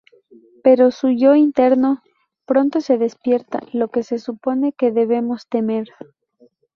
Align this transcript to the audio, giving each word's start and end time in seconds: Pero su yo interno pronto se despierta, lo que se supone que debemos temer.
Pero 0.63 0.89
su 0.89 1.09
yo 1.11 1.35
interno 1.35 2.01
pronto 2.47 2.81
se 2.81 2.97
despierta, 2.97 3.59
lo 3.71 3.89
que 3.91 4.01
se 4.01 4.17
supone 4.17 4.73
que 4.73 4.89
debemos 4.91 5.47
temer. 5.47 5.89